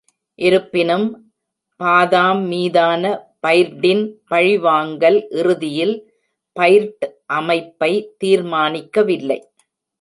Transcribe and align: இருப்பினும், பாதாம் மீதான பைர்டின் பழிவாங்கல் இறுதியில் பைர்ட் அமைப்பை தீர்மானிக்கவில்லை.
இருப்பினும், 0.39 1.05
பாதாம் 1.79 2.41
மீதான 2.45 3.03
பைர்டின் 3.47 4.03
பழிவாங்கல் 4.31 5.19
இறுதியில் 5.29 5.95
பைர்ட் 6.55 7.05
அமைப்பை 7.25 7.91
தீர்மானிக்கவில்லை. 8.23 9.39